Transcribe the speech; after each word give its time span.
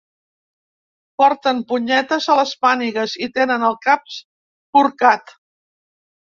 Porten 1.21 1.59
punyetes 1.71 2.27
a 2.35 2.37
les 2.39 2.53
mànigues 2.67 3.13
i 3.27 3.29
tenen 3.37 3.67
el 3.69 3.77
cap 3.85 4.11
corcat. 4.79 5.37